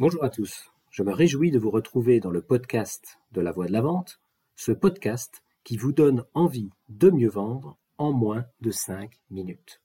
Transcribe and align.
Bonjour 0.00 0.24
à 0.24 0.28
tous. 0.28 0.72
Je 0.90 1.04
me 1.04 1.12
réjouis 1.12 1.52
de 1.52 1.58
vous 1.60 1.70
retrouver 1.70 2.18
dans 2.18 2.32
le 2.32 2.42
podcast 2.42 3.20
de 3.30 3.40
la 3.40 3.52
Voix 3.52 3.68
de 3.68 3.72
la 3.72 3.80
Vente, 3.80 4.18
ce 4.56 4.72
podcast 4.72 5.44
qui 5.62 5.76
vous 5.76 5.92
donne 5.92 6.24
envie 6.34 6.70
de 6.88 7.10
mieux 7.10 7.28
vendre 7.28 7.78
en 7.96 8.12
moins 8.12 8.44
de 8.60 8.72
5 8.72 9.20
minutes. 9.30 9.80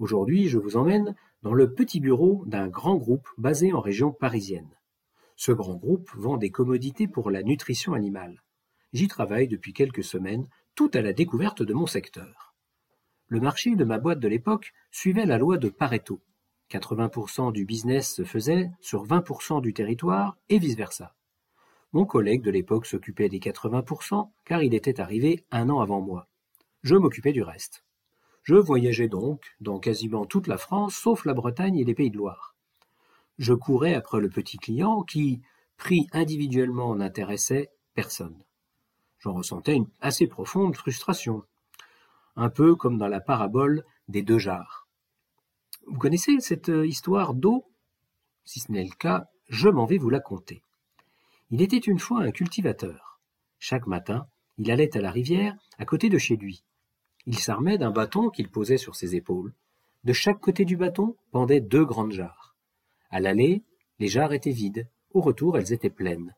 Aujourd'hui, 0.00 0.48
je 0.48 0.58
vous 0.58 0.76
emmène 0.76 1.14
dans 1.44 1.54
le 1.54 1.72
petit 1.72 2.00
bureau 2.00 2.42
d'un 2.46 2.66
grand 2.66 2.96
groupe 2.96 3.28
basé 3.38 3.72
en 3.72 3.80
région 3.80 4.10
parisienne. 4.10 4.74
Ce 5.36 5.52
grand 5.52 5.76
groupe 5.76 6.10
vend 6.16 6.36
des 6.36 6.50
commodités 6.50 7.06
pour 7.06 7.30
la 7.30 7.44
nutrition 7.44 7.92
animale. 7.92 8.42
J'y 8.92 9.06
travaille 9.06 9.46
depuis 9.46 9.72
quelques 9.72 10.02
semaines, 10.02 10.48
tout 10.74 10.90
à 10.94 11.00
la 11.00 11.12
découverte 11.12 11.62
de 11.62 11.74
mon 11.74 11.86
secteur. 11.86 12.56
Le 13.28 13.38
marché 13.38 13.76
de 13.76 13.84
ma 13.84 13.98
boîte 13.98 14.18
de 14.18 14.26
l'époque 14.26 14.72
suivait 14.90 15.26
la 15.26 15.38
loi 15.38 15.58
de 15.58 15.68
Pareto. 15.68 16.20
80% 16.70 17.52
du 17.52 17.64
business 17.64 18.14
se 18.14 18.24
faisait 18.24 18.70
sur 18.80 19.06
20% 19.06 19.60
du 19.60 19.72
territoire 19.72 20.36
et 20.48 20.58
vice-versa. 20.58 21.14
Mon 21.92 22.04
collègue 22.04 22.42
de 22.42 22.50
l'époque 22.50 22.86
s'occupait 22.86 23.28
des 23.28 23.38
80% 23.38 24.28
car 24.44 24.62
il 24.62 24.74
était 24.74 25.00
arrivé 25.00 25.44
un 25.50 25.70
an 25.70 25.80
avant 25.80 26.00
moi. 26.00 26.28
Je 26.82 26.96
m'occupais 26.96 27.32
du 27.32 27.42
reste. 27.42 27.84
Je 28.42 28.54
voyageais 28.54 29.08
donc 29.08 29.56
dans 29.60 29.78
quasiment 29.78 30.26
toute 30.26 30.46
la 30.46 30.58
France 30.58 30.94
sauf 30.94 31.24
la 31.24 31.34
Bretagne 31.34 31.78
et 31.78 31.84
les 31.84 31.94
Pays 31.94 32.10
de 32.10 32.16
Loire. 32.16 32.54
Je 33.38 33.54
courais 33.54 33.94
après 33.94 34.20
le 34.20 34.30
petit 34.30 34.56
client 34.56 35.02
qui, 35.02 35.42
pris 35.76 36.06
individuellement, 36.12 36.94
n'intéressait 36.94 37.70
personne. 37.94 38.42
J'en 39.18 39.34
ressentais 39.34 39.74
une 39.74 39.88
assez 40.00 40.26
profonde 40.26 40.76
frustration 40.76 41.42
un 42.36 42.50
peu 42.50 42.76
comme 42.76 42.98
dans 42.98 43.08
la 43.08 43.20
parabole 43.20 43.84
des 44.08 44.22
deux 44.22 44.38
jarres. 44.38 44.85
Vous 45.86 45.98
connaissez 45.98 46.40
cette 46.40 46.68
euh, 46.68 46.86
histoire 46.86 47.32
d'eau? 47.32 47.64
Si 48.44 48.58
ce 48.58 48.72
n'est 48.72 48.84
le 48.84 48.94
cas, 48.98 49.28
je 49.48 49.68
m'en 49.68 49.86
vais 49.86 49.98
vous 49.98 50.10
la 50.10 50.18
conter. 50.18 50.62
Il 51.50 51.62
était 51.62 51.76
une 51.76 52.00
fois 52.00 52.22
un 52.22 52.32
cultivateur. 52.32 53.20
Chaque 53.60 53.86
matin, 53.86 54.26
il 54.58 54.70
allait 54.72 54.96
à 54.96 55.00
la 55.00 55.12
rivière 55.12 55.56
à 55.78 55.84
côté 55.84 56.08
de 56.08 56.18
chez 56.18 56.36
lui. 56.36 56.64
Il 57.26 57.38
s'armait 57.38 57.78
d'un 57.78 57.92
bâton 57.92 58.30
qu'il 58.30 58.48
posait 58.48 58.78
sur 58.78 58.96
ses 58.96 59.14
épaules. 59.14 59.52
De 60.02 60.12
chaque 60.12 60.40
côté 60.40 60.64
du 60.64 60.76
bâton 60.76 61.16
pendaient 61.30 61.60
deux 61.60 61.84
grandes 61.84 62.12
jarres. 62.12 62.56
À 63.10 63.20
l'aller, 63.20 63.62
les 64.00 64.08
jarres 64.08 64.32
étaient 64.32 64.50
vides. 64.50 64.88
Au 65.12 65.20
retour, 65.20 65.56
elles 65.56 65.72
étaient 65.72 65.88
pleines. 65.88 66.34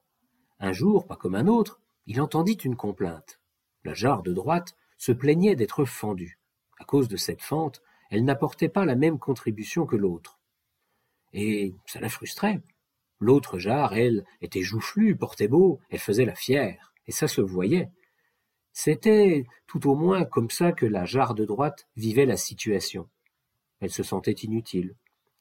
Un 0.61 0.73
jour, 0.73 1.07
pas 1.07 1.17
comme 1.17 1.35
un 1.35 1.47
autre, 1.47 1.81
il 2.07 2.21
entendit 2.21 2.53
une 2.53 2.77
complainte. 2.77 3.41
La 3.85 3.95
jarre 3.95 4.23
de 4.23 4.35
droite 4.35 4.77
se 4.99 5.13
plaignait 5.13 5.57
d'être 5.57 5.87
fendue. 5.87 6.39
À 6.79 6.85
cause 6.85 7.09
de 7.09 7.17
cette 7.17 7.43
fente, 7.43 7.83
elle 8.11 8.25
n'apportait 8.25 8.69
pas 8.69 8.85
la 8.85 8.95
même 8.95 9.19
contribution 9.19 9.87
que 9.87 9.97
l'autre. 9.97 10.39
Et 11.33 11.75
ça 11.87 12.01
la 12.01 12.09
frustrait. 12.09 12.61
L'autre 13.21 13.59
jarre, 13.59 13.95
elle, 13.95 14.25
était 14.41 14.63
joufflue, 14.63 15.17
portait 15.17 15.49
beau, 15.49 15.81
elle 15.91 15.99
faisait 15.99 16.25
la 16.25 16.35
fière, 16.35 16.93
et 17.07 17.13
ça 17.13 17.29
se 17.29 17.41
voyait. 17.41 17.91
C'était 18.73 19.45
tout 19.67 19.91
au 19.91 19.97
moins 19.97 20.25
comme 20.25 20.51
ça 20.51 20.73
que 20.73 20.87
la 20.87 21.05
jarre 21.05 21.35
de 21.35 21.45
droite 21.45 21.89
vivait 21.97 22.27
la 22.27 22.37
situation. 22.37 23.09
Elle 23.81 23.91
se 23.91 24.03
sentait 24.03 24.33
inutile. 24.33 24.95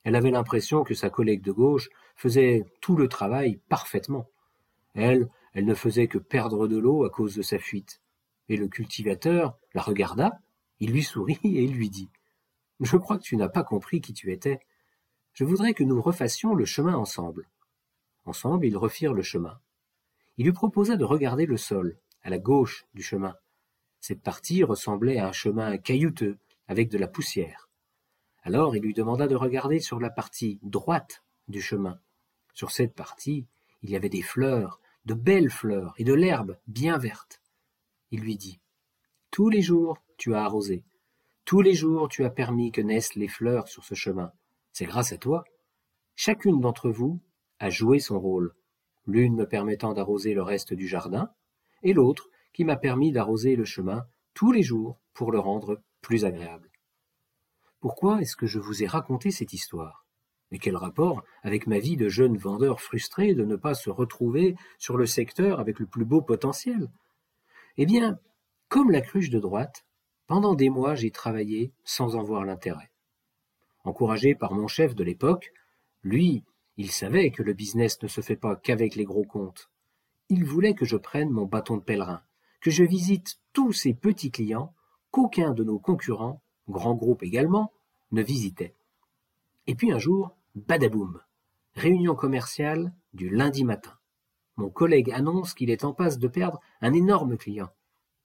Elle 0.04 0.16
avait 0.16 0.32
l'impression 0.32 0.84
que 0.84 0.96
sa 0.96 1.10
collègue 1.10 1.44
de 1.44 1.52
gauche 1.52 1.90
faisait 2.16 2.66
tout 2.82 2.96
le 2.96 3.08
travail 3.08 3.60
parfaitement. 3.70 4.28
Elle, 4.96 5.30
elle 5.54 5.66
ne 5.66 5.76
faisait 5.76 6.08
que 6.08 6.18
perdre 6.18 6.68
de 6.68 6.78
l'eau 6.78 7.04
à 7.04 7.10
cause 7.10 7.36
de 7.36 7.42
sa 7.42 7.60
fuite. 7.60 8.02
Et 8.50 8.58
le 8.58 8.68
cultivateur 8.68 9.58
la 9.74 9.82
regarda, 9.82 10.40
il 10.80 10.92
lui 10.92 11.04
sourit 11.04 11.40
et 11.44 11.64
il 11.64 11.74
lui 11.74 11.90
dit 11.90 12.10
Je 12.80 12.98
crois 12.98 13.18
que 13.18 13.24
tu 13.24 13.38
n'as 13.38 13.50
pas 13.50 13.64
compris 13.64 14.02
qui 14.02 14.14
tu 14.14 14.32
étais. 14.32 14.60
Je 15.34 15.44
voudrais 15.44 15.74
que 15.74 15.84
nous 15.84 16.02
refassions 16.02 16.54
le 16.54 16.66
chemin 16.66 16.96
ensemble. 16.96 17.50
Ensemble, 18.26 18.66
ils 18.66 18.78
refirent 18.78 19.14
le 19.14 19.24
chemin. 19.24 19.60
Il 20.38 20.46
lui 20.46 20.54
proposa 20.54 20.96
de 20.96 21.04
regarder 21.04 21.46
le 21.46 21.58
sol, 21.58 21.98
à 22.22 22.30
la 22.30 22.38
gauche 22.38 22.86
du 22.94 23.02
chemin. 23.02 23.36
Cette 24.00 24.22
partie 24.22 24.64
ressemblait 24.64 25.18
à 25.18 25.28
un 25.28 25.32
chemin 25.32 25.78
caillouteux, 25.78 26.38
avec 26.68 26.90
de 26.90 26.98
la 26.98 27.08
poussière. 27.08 27.70
Alors 28.44 28.76
il 28.76 28.84
lui 28.84 28.94
demanda 28.94 29.28
de 29.28 29.36
regarder 29.36 29.80
sur 29.80 30.00
la 30.00 30.10
partie 30.10 30.60
droite 30.62 31.24
du 31.48 31.62
chemin. 31.62 32.00
Sur 32.54 32.72
cette 32.72 32.94
partie, 32.94 33.48
il 33.82 33.90
y 33.90 33.96
avait 33.96 34.10
des 34.10 34.22
fleurs, 34.22 34.80
de 35.06 35.14
belles 35.14 35.50
fleurs, 35.50 35.94
et 35.98 36.04
de 36.04 36.14
l'herbe 36.14 36.58
bien 36.68 36.98
verte. 36.98 37.42
Il 38.12 38.22
lui 38.22 38.38
dit 38.38 38.60
Tous 39.32 39.50
les 39.50 39.62
jours 39.62 39.98
tu 40.18 40.36
as 40.36 40.44
arrosé, 40.44 40.84
tous 41.48 41.62
les 41.62 41.74
jours 41.74 42.10
tu 42.10 42.26
as 42.26 42.30
permis 42.30 42.74
que 42.74 42.82
naissent 42.82 43.16
les 43.16 43.30
fleurs 43.30 43.70
sur 43.70 43.86
ce 43.86 43.96
chemin. 43.96 44.34
C'est 44.74 44.86
grâce 44.86 45.14
à 45.14 45.18
toi. 45.18 45.46
Chacune 46.14 46.60
d'entre 46.60 46.90
vous 46.90 47.22
a 47.60 47.70
joué 47.70 48.00
son 48.00 48.20
rôle, 48.20 48.54
l'une 49.06 49.34
me 49.34 49.48
permettant 49.48 49.94
d'arroser 49.94 50.34
le 50.34 50.44
reste 50.44 50.74
du 50.74 50.90
jardin, 50.90 51.32
et 51.84 51.94
l'autre 51.94 52.28
qui 52.52 52.66
m'a 52.66 52.76
permis 52.76 53.14
d'arroser 53.14 53.56
le 53.56 53.64
chemin 53.64 54.06
tous 54.34 54.52
les 54.52 54.62
jours 54.62 55.00
pour 55.14 55.32
le 55.32 55.40
rendre 55.40 55.82
plus 56.02 56.26
agréable. 56.26 56.70
Pourquoi 57.80 58.22
est-ce 58.22 58.36
que 58.36 58.46
je 58.46 58.60
vous 58.60 58.84
ai 58.84 58.88
raconté 58.88 59.32
cette 59.32 59.54
histoire? 59.54 60.06
Mais 60.52 60.60
quel 60.60 60.76
rapport 60.76 61.24
avec 61.44 61.66
ma 61.66 61.80
vie 61.80 61.96
de 61.96 62.10
jeune 62.10 62.36
vendeur 62.36 62.82
frustré 62.82 63.34
de 63.34 63.46
ne 63.46 63.56
pas 63.56 63.74
se 63.74 63.90
retrouver 63.90 64.56
sur 64.80 64.98
le 64.98 65.06
secteur 65.06 65.62
avec 65.62 65.80
le 65.80 65.86
plus 65.86 66.04
beau 66.04 66.22
potentiel? 66.22 66.90
Eh 67.78 67.86
bien, 67.86 68.20
comme 68.68 68.92
la 68.92 69.00
cruche 69.00 69.30
de 69.30 69.40
droite, 69.40 69.87
pendant 70.28 70.56
des 70.56 70.70
mois 70.70 70.96
j'ai 70.96 71.12
travaillé 71.12 71.72
sans 71.84 72.16
en 72.16 72.24
voir 72.24 72.46
l'intérêt. 72.46 72.92
Encouragé 73.84 74.36
par 74.36 74.54
mon 74.54 74.68
chef 74.68 74.94
de 74.96 75.04
l'époque, 75.04 75.54
lui, 76.04 76.44
il 76.76 76.92
savait 76.92 77.32
que 77.32 77.42
le 77.42 77.54
business 77.54 78.02
ne 78.04 78.08
se 78.08 78.22
fait 78.22 78.36
pas 78.36 78.56
qu'avec 78.56 78.96
les 78.96 79.06
gros 79.06 79.24
comptes. 79.24 79.70
Il 80.30 80.44
voulait 80.44 80.76
que 80.76 80.86
je 80.86 80.98
prenne 80.98 81.30
mon 81.30 81.46
bâton 81.46 81.78
de 81.78 81.82
pèlerin, 81.82 82.22
que 82.62 82.70
je 82.70 82.84
visite 82.84 83.40
tous 83.54 83.72
ces 83.72 83.94
petits 83.94 84.30
clients 84.30 84.74
qu'aucun 85.10 85.54
de 85.54 85.64
nos 85.64 85.80
concurrents, 85.80 86.42
grands 86.68 86.96
groupes 86.96 87.24
également, 87.24 87.72
ne 88.12 88.22
visitait. 88.22 88.76
Et 89.66 89.76
puis 89.76 89.92
un 89.92 90.00
jour, 90.00 90.36
badaboum, 90.56 91.22
réunion 91.76 92.14
commerciale 92.14 92.94
du 93.14 93.30
lundi 93.30 93.64
matin. 93.64 93.94
Mon 94.58 94.70
collègue 94.70 95.12
annonce 95.12 95.54
qu'il 95.54 95.70
est 95.70 95.86
en 95.86 95.94
passe 95.94 96.20
de 96.20 96.28
perdre 96.28 96.60
un 96.82 96.94
énorme 96.94 97.38
client. 97.38 97.70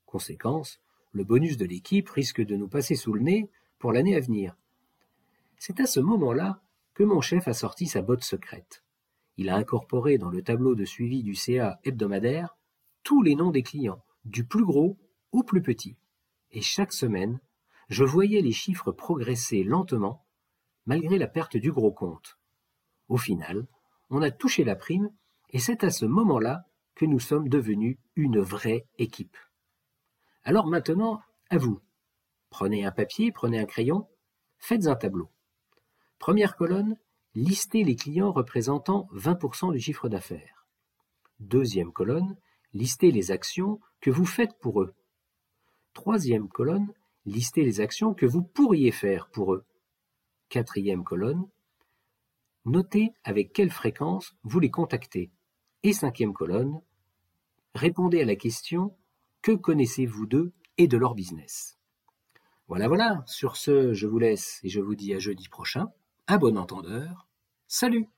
Conséquence, 0.07 0.81
le 1.13 1.25
bonus 1.25 1.57
de 1.57 1.67
l'équipe 1.67 2.09
risque 2.09 2.41
de 2.41 2.57
nous 2.57 2.69
passer 2.69 2.95
sous 2.95 3.13
le 3.13 3.21
nez 3.21 3.51
pour 3.79 3.93
l'année 3.93 4.17
à 4.17 4.21
venir. 4.21 4.57
C'est 5.59 5.81
à 5.81 5.87
ce 5.87 6.01
moment-là 6.01 6.61
que 6.95 7.05
mon 7.05 7.21
chef 7.21 7.49
a 7.49 7.53
sorti 7.53 7.87
sa 7.87 8.03
botte 8.03 8.25
secrète. 8.25 8.83
Il 9.37 9.49
a 9.49 9.57
incorporé 9.57 10.19
dans 10.19 10.31
le 10.31 10.43
tableau 10.43 10.75
de 10.75 10.85
suivi 10.85 11.23
du 11.23 11.35
CA 11.35 11.81
hebdomadaire 11.85 12.57
tous 13.03 13.23
les 13.23 13.35
noms 13.35 13.51
des 13.51 13.63
clients, 13.63 14.03
du 14.25 14.45
plus 14.45 14.65
gros 14.65 14.99
au 15.33 15.43
plus 15.43 15.63
petit. 15.63 15.97
Et 16.51 16.61
chaque 16.61 16.93
semaine, 16.93 17.41
je 17.89 18.05
voyais 18.05 18.41
les 18.41 18.53
chiffres 18.53 18.93
progresser 18.93 19.65
lentement, 19.65 20.25
malgré 20.87 21.19
la 21.19 21.27
perte 21.27 21.57
du 21.57 21.73
gros 21.73 21.93
compte. 21.93 22.39
Au 23.09 23.17
final, 23.17 23.67
on 24.11 24.23
a 24.23 24.31
touché 24.31 24.65
la 24.65 24.77
prime 24.77 25.11
et 25.51 25.59
c'est 25.59 25.85
à 25.85 25.91
ce 25.91 26.07
moment-là 26.07 26.67
que 26.95 27.05
nous 27.05 27.21
sommes 27.21 27.49
devenus 27.49 27.99
une 28.17 28.41
vraie 28.41 28.87
équipe. 28.99 29.37
Alors 30.45 30.67
maintenant, 30.67 31.21
à 31.51 31.59
vous. 31.59 31.81
Prenez 32.51 32.85
un 32.85 32.91
papier, 32.91 33.33
prenez 33.33 33.59
un 33.59 33.65
crayon, 33.65 34.09
faites 34.59 34.87
un 34.87 34.97
tableau. 34.97 35.31
Première 36.19 36.57
colonne, 36.57 36.99
listez 37.35 37.85
les 37.85 37.97
clients 37.97 38.33
représentant 38.33 39.09
20% 39.13 39.73
du 39.73 39.81
chiffre 39.81 40.09
d'affaires. 40.09 40.67
Deuxième 41.41 41.93
colonne, 41.93 42.37
listez 42.73 43.11
les 43.11 43.31
actions 43.31 43.81
que 44.01 44.11
vous 44.11 44.27
faites 44.27 44.59
pour 44.61 44.83
eux. 44.83 44.95
Troisième 45.93 46.49
colonne, 46.49 46.93
listez 47.25 47.65
les 47.65 47.81
actions 47.81 48.15
que 48.15 48.27
vous 48.27 48.43
pourriez 48.43 48.93
faire 48.93 49.29
pour 49.29 49.55
eux. 49.55 49.65
Quatrième 50.49 51.05
colonne, 51.05 51.49
notez 52.65 53.13
avec 53.25 53.53
quelle 53.53 53.71
fréquence 53.71 54.35
vous 54.43 54.61
les 54.61 54.71
contactez. 54.71 55.31
Et 55.83 55.93
cinquième 55.93 56.33
colonne, 56.33 56.81
répondez 57.75 58.21
à 58.21 58.25
la 58.25 58.37
question 58.37 58.97
que 59.43 59.53
connaissez-vous 59.53 60.27
d'eux 60.27 60.53
et 60.79 60.89
de 60.89 60.97
leur 60.97 61.15
business? 61.15 61.79
Voilà, 62.69 62.89
voilà. 62.89 63.23
Sur 63.27 63.57
ce, 63.57 63.93
je 63.93 64.07
vous 64.07 64.19
laisse 64.19 64.61
et 64.63 64.69
je 64.69 64.81
vous 64.81 64.95
dis 64.95 65.13
à 65.15 65.19
jeudi 65.19 65.49
prochain. 65.49 65.89
Un 66.29 66.39
bon 66.39 66.57
entendeur. 66.57 67.29
Salut 67.67 68.09